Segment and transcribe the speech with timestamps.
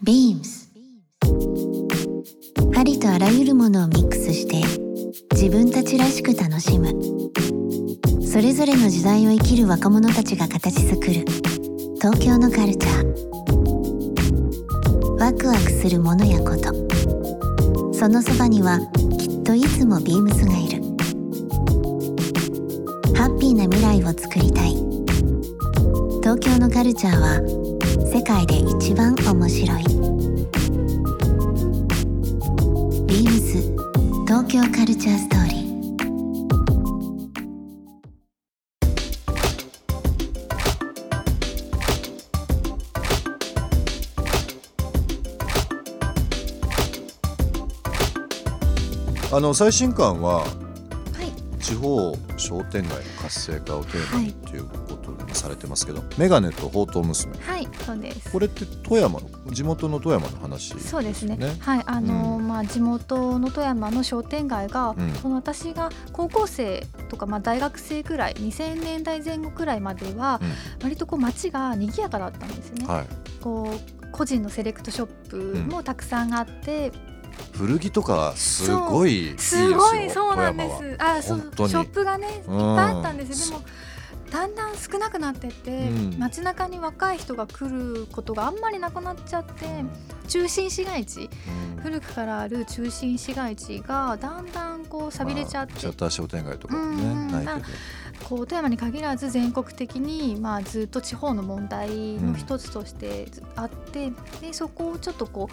[0.00, 0.70] ビームス
[2.76, 4.62] ありとあらゆるものをミックスして
[5.32, 6.94] 自分たちらしく楽しむ。
[8.24, 11.24] それぞれの時代を生きる若者たちが形作る。
[11.96, 13.06] 東京のカルチャー。
[15.18, 16.72] ワクワクするものやこと。
[17.92, 18.78] そのそばには
[19.18, 20.80] きっといつもビームスがいる。
[23.16, 24.76] ハッピーな未来をつくりたい。
[26.22, 27.67] 東京のカルチャーは
[28.10, 29.84] 世界で一番面白い。
[33.06, 33.60] ビームス
[34.26, 35.58] 東京カルチャーストーリー。
[49.36, 51.62] あの最新刊ははい。
[51.62, 54.87] 地方商店街の活性化をテーマにっていう
[55.38, 57.32] されてますけど、メガネと宝刀娘。
[57.38, 58.30] はいそうです。
[58.32, 61.36] これって富山の地元の富山の話そうですね。
[61.36, 65.12] ねはいあの、うまあ地元の富山の商店街が、うん。
[65.14, 70.40] その私が高校生とかまあ大学生くらい2000年代前後くらいまでは、
[70.82, 73.06] 割とこう街が賑やかだったんですね、はい、
[73.40, 75.36] こう個人のセレクトショップ
[75.70, 76.92] もたくさんあって、
[77.52, 80.96] 古着とかすごいすごいそうなんです。
[80.98, 83.58] あ、そうショップがねいっぱいあったんですよ。
[83.58, 83.70] でも
[84.30, 86.18] だんだん少なくなってって、うん。
[86.18, 89.66] 街中に若い人が来ることがあんまりなくなっちゃって、
[90.28, 91.30] 中心市街地
[91.76, 91.82] うん。
[91.82, 97.30] 古くからある中心市街地がだんだんこう寂れちゃって、まあシャッター商店街とかもね、うん。
[97.30, 97.66] ないけど。
[98.28, 104.10] こう富山に限らず全国的に、まあ、ずっと地方の問題の一つとしてずあって、
[104.40, 105.48] でそこをちょっとこ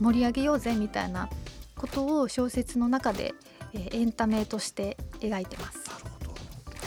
[0.00, 1.30] う盛り上げようぜみたいな
[1.76, 3.34] ことを小説の中で、
[3.72, 6.09] えーエンタメとして描いてます。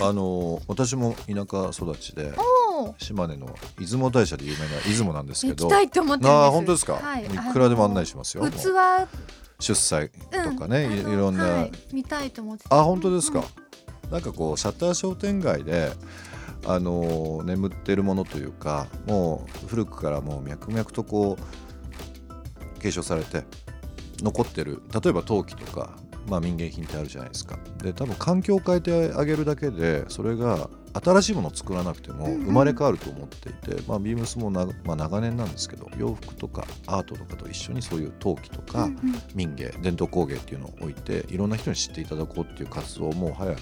[0.01, 2.33] あの私も田舎育ちで
[2.97, 5.65] 島根の出雲大社で有名な出雲なんですけど。
[5.65, 6.43] 行きたいって思ってるんです。
[6.43, 8.49] ああ本当ですか、はい、いくらでも案内しますよ。
[8.49, 8.55] 器
[9.59, 11.13] 出祭とかね、いうん。
[11.13, 11.71] いろんな、はい。
[11.93, 13.43] 見たいと思っててあ本当ですか、
[14.03, 14.11] うん。
[14.11, 15.91] なんかこうシャッター商店街で
[16.65, 23.43] あのー眠ってるものというかもう古くからもう脈々とこう継承されて
[24.21, 25.91] 残ってる例えば陶器とか、
[26.27, 27.57] まあ、民芸品ってあるじゃないですか。
[27.81, 38.89] で多分環境を変えてあげるだけでそれが新しいものを作らなくても生まれ変わると思っていて、まあ、ビームスもな、まあ、長年なんですけど洋服とかアートとかと一緒にそういう陶器とか、
[39.33, 43.55] 民芸伝統工芸っていうのを置いていろんな人に知っていただこうっていう活動をもう早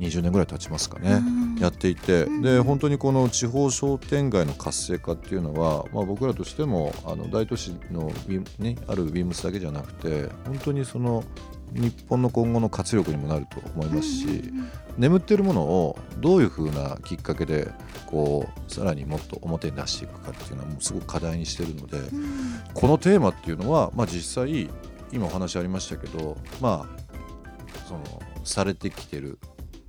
[0.00, 8.12] 20年ぐらい経ちますかね、うんやっていて、うんで本当にこの地方商店街の活性化っていうのは、まあ、僕らとしてもあの大都市の
[8.58, 11.24] ね、あるビームスだけじゃなくて本当にその
[11.72, 17.70] 日本の今後の活力にもなると思いますし、うんうんうん眠ってるものをどういうふうなきっかけで
[18.06, 21.98] こうさらにもっと表に出していくかっていうのはもうすごく課題にしてるので。
[21.98, 22.48] うん。
[22.74, 24.68] このテーマっていうのは、まあ、実際
[25.12, 28.04] 今お話ありましたけどまあその
[28.44, 29.38] されてきてる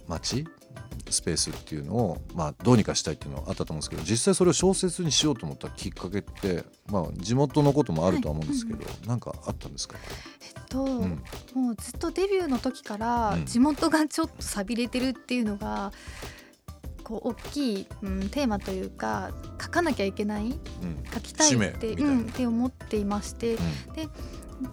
[0.07, 0.47] 街
[1.09, 9.97] スペースっていうのを、まあ、どうにかしたいっていうのはあったと思うんですけど実際それを小説にしようと思ったきっかけって、まあ、地元のこともあるとは思うんですけど、なんかあったんですか、
[10.69, 11.23] と、ん。
[11.53, 13.45] もうずっとデビューの時からうん。
[13.45, 15.91] 地元がちょっと寂れてるっていうのが、
[17.03, 21.03] こう大きい、うん、テーマというか書かなきゃいけないうん。
[21.11, 23.61] 書きたいって,、うな、ん、って思っていまして、うん。
[23.95, 24.09] えっ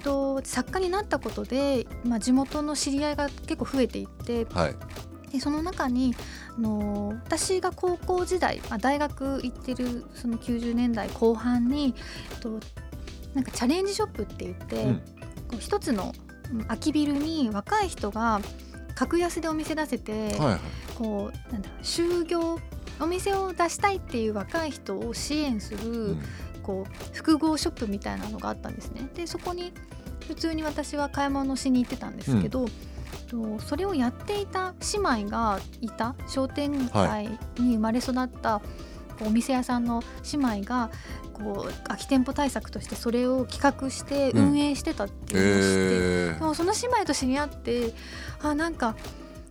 [0.02, 4.74] と、作家になったことで、まあ、地元の知り合いが結構増えていってはい。
[5.32, 6.14] でその中に
[6.56, 11.94] あの私が高校時代、まあ、大学行ってるその90年代後半に、
[12.40, 12.60] と、
[13.34, 15.02] なんかチャレンジショップって言って、うん
[15.48, 16.12] こう一つの
[16.52, 18.40] うん空きビルに若い人が
[18.94, 20.60] 格安でお店出せて、はいはい。
[20.96, 22.58] こうなんだ就業
[22.98, 26.22] お店を出したいっていう若い人を支援する、うん。
[26.62, 29.08] こう複合ショップみたいなのがあったんですね。
[29.14, 29.72] でそこに
[30.26, 32.66] 普通に私は買い物しに行ってたんですけど、
[33.28, 37.28] とそれをやっていた姉妹がいた商店街
[37.58, 38.60] に生まれ育った
[39.24, 40.02] お店屋さんの
[40.32, 40.90] 姉妹が
[41.32, 47.92] こう空き店舗対策としてそれを企画してうん運営してたっていうのを知って、えでもその姉妹と知り合って
[48.42, 48.96] あなんか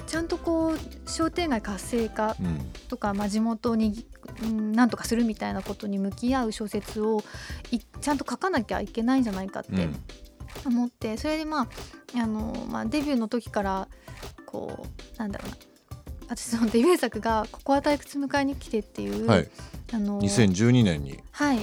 [0.08, 2.72] ちゃんとこう商店街活性化うん。
[2.88, 4.06] とか、まあ、地元に、
[4.44, 7.24] うん、なんとかするみたいなことに向き合う小説を
[7.72, 9.96] いちゃんと書かなきゃいけないんじゃないかってうん。
[10.66, 11.68] 思って、それでまあ
[12.16, 13.88] あの、まあ、デビューの時から
[14.46, 15.58] こうなんだろうな
[16.28, 19.50] 私そのデビュー作が「ここは退屈迎えに来て」っていう、はい。
[19.94, 21.58] あの2012年にはい。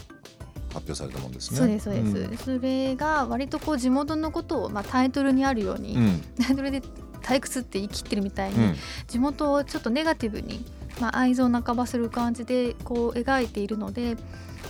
[0.73, 1.59] 発表されたもんですね。
[1.59, 6.03] そうですそうです、それが割とこう地元のことを、まあ、タイトルにあるように、うん。
[6.03, 6.81] うんタイトルで
[7.21, 8.77] 退屈って言い切ってるみたいに、うん。
[9.07, 10.65] 地元をちょっとネガティブに、
[11.01, 14.17] まあ、愛憎半ばする感じでこう描いているので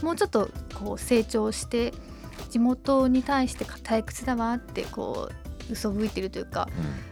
[0.03, 1.93] もうちょっとこう成長して
[2.51, 5.29] 地元に対して退屈だわってこ
[5.69, 6.69] う嘘吹いてるというか、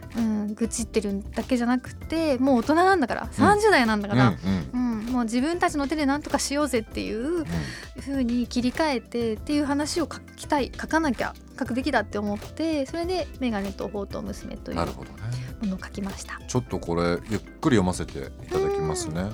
[0.55, 4.37] 愚痴ってるだけじゃなくてもう大人なんだから30代なんだから、うん
[4.73, 4.85] うん。
[4.85, 7.45] うんもう自分たちの手で何とかしようぜっていう
[7.99, 15.19] 風に切り替えてっていう話を書きたい書かなきゃ書くべきだって思ってそれで「メガネと宝刀娘」というもなるほどね。
[15.63, 16.39] のを書きました。
[16.47, 19.29] ちょっとこれゆっくり読ませていただきますね。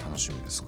[0.00, 0.64] 楽しみです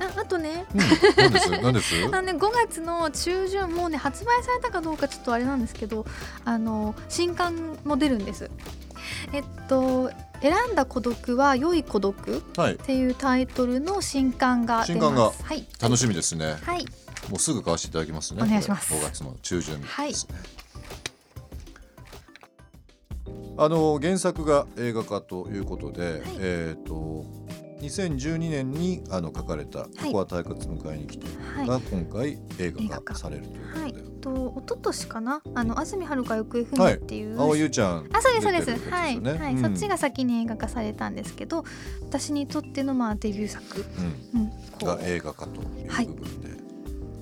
[0.00, 0.64] ああとね。
[0.74, 0.80] うん。
[1.16, 1.50] 何です？
[1.62, 1.94] 何です？
[2.06, 6.06] あのね、5月の中旬もうね発売されたかどうかちょっとあれなんですけど
[6.44, 8.50] あの新刊も出るんです。
[9.32, 10.10] えっと
[10.40, 12.74] 「選んだ孤独は良い孤独」はい。
[12.74, 14.92] っていうタイトルの新刊が出ます。
[14.92, 16.56] 新刊がはい、楽しみですね。
[16.62, 16.84] はい、
[17.28, 18.42] もうすぐ買わせていただきますね。
[18.42, 18.88] お願いします。
[18.90, 20.34] これ5月の中旬ですね、
[23.56, 27.24] あの原作が映画化ということで、えっ、と
[27.80, 31.26] 2012年にあの書かれた「ここは退屈迎えに来て」
[31.56, 31.66] はい。
[31.66, 33.60] が今回映画化化されるという。
[33.60, 35.42] ことはい、で、と一昨年かな？
[35.54, 38.90] あの安住遥行方不明っていう、青ゆちゃんあそうですそうです。
[38.90, 39.54] はい、はい。
[39.54, 39.62] うん。
[39.62, 41.64] そっちが先に映画化されたんですけど
[42.02, 43.84] 私にとってのまあデビュー作、
[44.34, 44.40] うん。
[44.40, 46.48] うん、こがう映画化というはい部分で、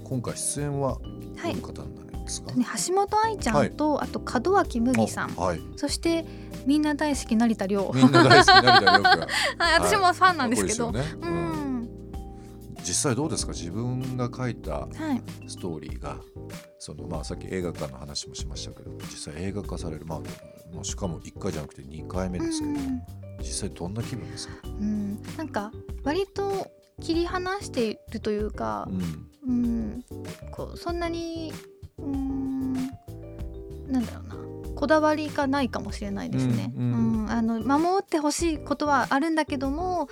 [0.05, 1.01] 今回出演はど
[1.45, 5.33] ういう方になるんですか、ね、橋本愛ちゃんと、あと門脇麦さん。
[5.37, 5.61] あはい。
[5.77, 6.27] そして
[6.67, 7.91] みんな大好き成田凌。
[7.91, 8.03] はい、
[9.81, 10.93] 私もファンなんですけど、
[12.83, 13.53] 実際どうですか？
[13.53, 16.17] 自分が書いたはい、ストーリーが
[16.79, 20.21] そのまあさっき映画化の話もしましたけど実際映画化されるま
[20.81, 22.73] あしかも1回じゃなくて2回目ですけど、
[23.39, 25.73] 実際どんな気分ですか、うん、うん、なんか
[26.05, 26.71] 割と
[27.01, 29.31] 切り離しているというかう、ん。
[29.49, 30.05] うん、
[30.51, 31.53] こうそんなに、
[31.99, 32.75] うん、
[33.89, 34.37] なんだろうな。
[34.75, 36.73] こだわりがないかもしれないですね。
[36.77, 37.27] ううん。
[37.27, 40.09] ん、あの守ってほしいことはあるんだけども、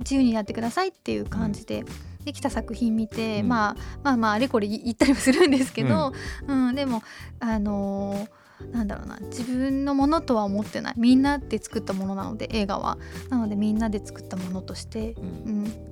[0.00, 1.84] 自由にやってくださいっていう感じで。
[2.24, 3.48] できた作品見て、うん。
[3.48, 6.12] まあまあまああれこれ言ったりもするんですけど、
[6.46, 6.74] うん。
[6.74, 7.02] でも
[7.40, 8.28] あのー
[8.72, 9.18] なんだろうな。
[9.30, 10.94] 自分のものとは思ってない。
[10.96, 12.98] みんなで作ったものなので映画は。
[13.30, 15.22] なのでみんなで作ったものとして、うん。
[15.22, 15.26] う
[15.62, 15.87] ん、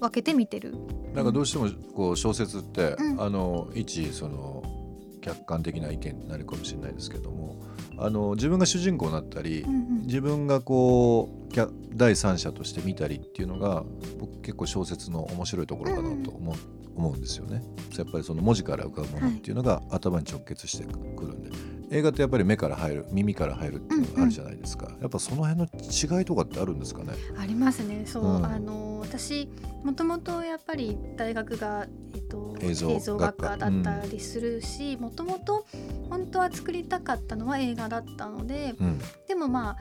[0.00, 0.74] 分けて見てる。
[1.14, 3.20] なんかどうしてもこう小説って、うん。
[3.20, 4.62] あの一その
[5.20, 7.60] 客観的な意見になるかもしれないですけども
[7.98, 10.02] あの自分が主人公になったり、うんうん。
[10.02, 13.84] 自分がこう第三者として見たりっていうのが
[14.18, 16.56] 僕結構小説の面白いところかなと思う,、
[16.94, 17.62] 思うんですよね。
[17.96, 21.50] やっぱりその文字から浮かぶものっていうのが頭に直結してくるんで、
[21.90, 27.12] 映画ってやっぱり目から入る耳から入るっていうのがあるじゃないですか、やっぱその辺の違いとかってあるんですかね？
[27.38, 28.02] ありますね。
[28.06, 28.44] そう、うん。
[28.44, 29.48] あの私
[29.84, 35.64] もともとやっぱり大学が、えっと、映像学科だったりするしもともと
[36.10, 39.00] 本当は作りたかったのは映画だったのでうん。
[39.28, 39.76] でもまあ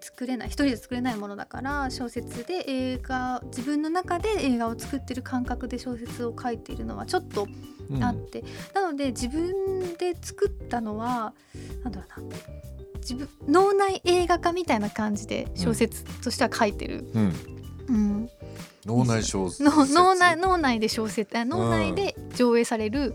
[0.00, 7.46] 作れない一人で作れないものだから小説で映画自分の中で映画を作ってる感覚で小説を書いているのはちょっと
[7.90, 8.04] うん。
[8.04, 11.34] あって、なので自分で作ったのは
[11.82, 12.36] なんだろうな
[13.00, 17.10] 自分脳内映画化みたいな感じで小説としては書いてる。
[17.14, 17.32] うん。
[17.88, 18.30] うん。
[18.86, 19.62] 脳内小説。
[19.62, 23.14] の脳内脳内で小説あ脳内で上映される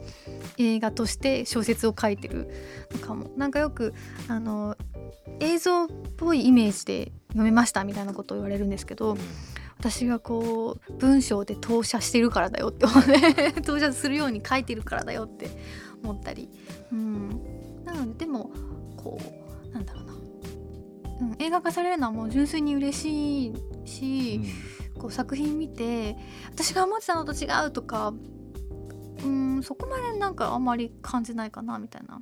[0.58, 2.50] 映画として小説を書いてる
[2.92, 3.32] のかも。
[3.38, 3.94] なんかよく
[4.28, 4.76] あの
[5.40, 9.18] 映像っぽいイメージで読めましたみたいなことを言われるんですけど
[9.80, 15.50] 私がこう文章で投射してるからだよって思って投射するように書いてるからだよって
[16.04, 16.50] 思ったり、
[16.92, 17.30] うん、
[17.86, 18.52] なのででも
[18.96, 19.20] こ
[19.70, 20.14] うなんだろうな、
[21.22, 23.54] うん、映画化されるのはもう純粋に嬉しい
[23.86, 24.42] し、
[24.98, 26.18] こう作品見て
[26.52, 28.14] 私が思ってたのと違うとか
[29.24, 32.22] うんそこまでなんかあんまり感じないかなみたいな。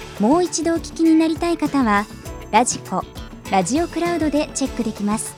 [0.19, 2.05] もう一度お聞きになりたい方は
[2.51, 3.03] ラジコ
[3.51, 5.35] ラジオクラウドでチェックできます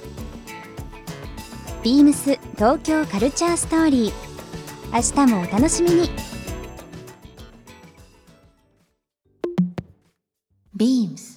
[1.84, 4.14] ビームス東京カルチャーストーリー
[4.94, 6.10] 明日もお楽しみに
[10.78, 11.34] beams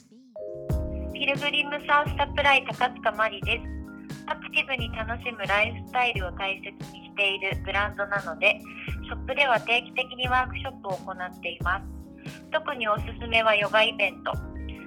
[1.13, 3.63] ピルグリムサウスサプライ高塚まりです。
[4.27, 8.61] アクティブに楽しむライフスタイルを大切にしているブランドなので、
[9.05, 11.96] ショップでは定期的にワークショップを行っています。
[12.53, 14.33] 特におすすめはヨガイベント。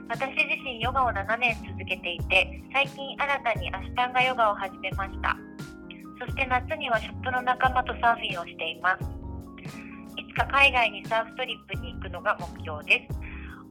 [0.10, 5.38] 私自身ヨガを7年続けていて、最近新たにアシタンガヨガを始めました。
[6.20, 9.04] そして夏にはショップの仲間とサーフィンをしています。
[10.18, 13.20] いつか海外にサーフトリップに行くのが目標です。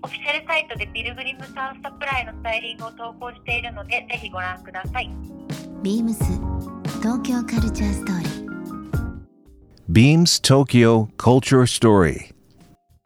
[0.01, 5.11] オフィシャルサイトでピルグリムサウスサプライのスタイリングを投稿しているので、ぜひご覧ください。
[5.83, 6.25] ビームス
[7.03, 8.49] 東京カルチャーストーリー
[9.91, 12.38] Beams Tokyo Culture Story.